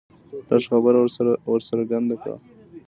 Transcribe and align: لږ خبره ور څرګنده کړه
لږ 0.49 0.63
خبره 0.71 0.99
ور 1.49 1.61
څرګنده 1.69 2.15
کړه 2.21 2.35